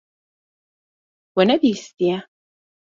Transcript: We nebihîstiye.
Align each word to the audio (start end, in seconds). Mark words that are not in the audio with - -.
We 1.35 1.43
nebihîstiye. 1.47 2.17